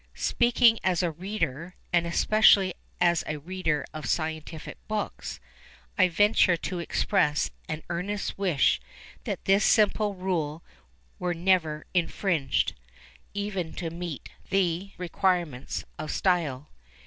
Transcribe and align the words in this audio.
Speaking 0.15 0.79
as 0.83 1.03
a 1.03 1.11
reader, 1.11 1.75
and 1.93 2.07
especially 2.07 2.73
as 2.99 3.23
a 3.27 3.37
reader 3.37 3.85
of 3.93 4.09
scientific 4.09 4.79
books, 4.87 5.39
I 5.95 6.09
venture 6.09 6.57
to 6.57 6.79
express 6.79 7.51
an 7.69 7.83
earnest 7.87 8.35
wish 8.35 8.81
that 9.25 9.45
this 9.45 9.63
simple 9.63 10.15
rule 10.15 10.63
were 11.19 11.35
never 11.35 11.85
infringed, 11.93 12.73
even 13.35 13.73
to 13.73 13.91
meet 13.91 14.29
the 14.49 14.91
requirements 14.97 15.85
of 15.99 16.09
style. 16.09 16.71